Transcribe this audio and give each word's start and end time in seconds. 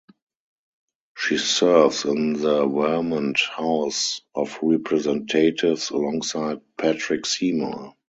She 1.15 1.37
serves 1.37 2.05
in 2.05 2.33
the 2.33 2.65
Vermont 2.67 3.39
House 3.39 4.21
of 4.33 4.57
Representatives 4.63 5.91
alongside 5.91 6.61
Patrick 6.75 7.27
Seymour. 7.27 7.93